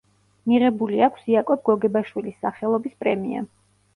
[0.51, 3.45] მიღებული აქვს იაკობ გოგებაშვილის სახელობის პრემია.